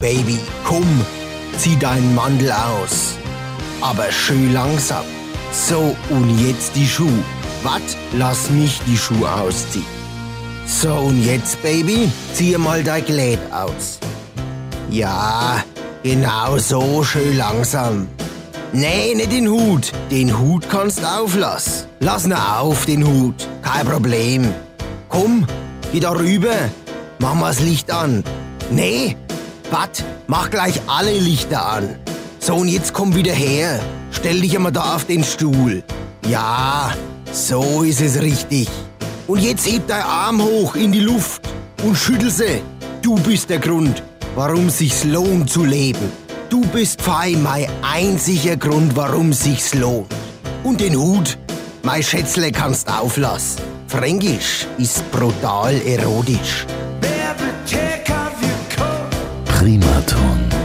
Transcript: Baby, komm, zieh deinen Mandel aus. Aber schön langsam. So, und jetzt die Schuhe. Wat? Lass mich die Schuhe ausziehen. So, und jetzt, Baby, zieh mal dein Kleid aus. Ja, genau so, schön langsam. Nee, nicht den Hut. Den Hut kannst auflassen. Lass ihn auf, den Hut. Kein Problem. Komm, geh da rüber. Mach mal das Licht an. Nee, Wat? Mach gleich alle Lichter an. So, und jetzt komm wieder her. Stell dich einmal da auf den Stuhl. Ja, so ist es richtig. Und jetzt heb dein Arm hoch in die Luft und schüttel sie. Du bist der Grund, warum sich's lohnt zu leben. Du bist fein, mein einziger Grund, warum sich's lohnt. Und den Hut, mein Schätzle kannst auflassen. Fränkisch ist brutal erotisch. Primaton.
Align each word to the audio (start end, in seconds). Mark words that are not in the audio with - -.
Baby, 0.00 0.38
komm, 0.62 0.86
zieh 1.56 1.76
deinen 1.76 2.14
Mandel 2.14 2.52
aus. 2.52 3.16
Aber 3.80 4.12
schön 4.12 4.52
langsam. 4.52 5.04
So, 5.50 5.96
und 6.10 6.38
jetzt 6.38 6.76
die 6.76 6.86
Schuhe. 6.86 7.24
Wat? 7.64 7.82
Lass 8.16 8.48
mich 8.48 8.80
die 8.86 8.96
Schuhe 8.96 9.28
ausziehen. 9.28 9.84
So, 10.66 10.94
und 10.94 11.24
jetzt, 11.24 11.60
Baby, 11.64 12.08
zieh 12.32 12.56
mal 12.58 12.84
dein 12.84 13.04
Kleid 13.04 13.40
aus. 13.50 13.98
Ja, 14.88 15.64
genau 16.04 16.58
so, 16.58 17.02
schön 17.02 17.36
langsam. 17.36 18.06
Nee, 18.72 19.16
nicht 19.16 19.32
den 19.32 19.48
Hut. 19.48 19.90
Den 20.12 20.38
Hut 20.38 20.68
kannst 20.70 21.04
auflassen. 21.04 21.88
Lass 21.98 22.24
ihn 22.24 22.34
auf, 22.34 22.86
den 22.86 23.04
Hut. 23.04 23.48
Kein 23.62 23.84
Problem. 23.84 24.54
Komm, 25.08 25.44
geh 25.90 25.98
da 25.98 26.12
rüber. 26.12 26.54
Mach 27.18 27.34
mal 27.34 27.48
das 27.48 27.58
Licht 27.58 27.90
an. 27.90 28.22
Nee, 28.70 29.16
Wat? 29.70 30.02
Mach 30.26 30.50
gleich 30.50 30.80
alle 30.86 31.12
Lichter 31.12 31.66
an. 31.66 31.96
So, 32.38 32.54
und 32.54 32.68
jetzt 32.68 32.94
komm 32.94 33.14
wieder 33.14 33.32
her. 33.32 33.80
Stell 34.10 34.40
dich 34.40 34.56
einmal 34.56 34.72
da 34.72 34.94
auf 34.94 35.04
den 35.04 35.22
Stuhl. 35.22 35.82
Ja, 36.26 36.92
so 37.32 37.82
ist 37.82 38.00
es 38.00 38.20
richtig. 38.20 38.68
Und 39.26 39.40
jetzt 39.42 39.70
heb 39.70 39.86
dein 39.86 40.02
Arm 40.02 40.42
hoch 40.42 40.74
in 40.74 40.92
die 40.92 41.00
Luft 41.00 41.42
und 41.82 41.96
schüttel 41.96 42.30
sie. 42.30 42.62
Du 43.02 43.16
bist 43.16 43.50
der 43.50 43.58
Grund, 43.58 44.02
warum 44.34 44.70
sich's 44.70 45.04
lohnt 45.04 45.50
zu 45.50 45.64
leben. 45.64 46.10
Du 46.48 46.62
bist 46.62 47.02
fein, 47.02 47.42
mein 47.42 47.66
einziger 47.82 48.56
Grund, 48.56 48.96
warum 48.96 49.34
sich's 49.34 49.74
lohnt. 49.74 50.06
Und 50.64 50.80
den 50.80 50.96
Hut, 50.96 51.36
mein 51.82 52.02
Schätzle 52.02 52.52
kannst 52.52 52.90
auflassen. 52.90 53.60
Fränkisch 53.86 54.66
ist 54.78 55.10
brutal 55.10 55.74
erotisch. 55.84 56.66
Primaton. 59.58 60.57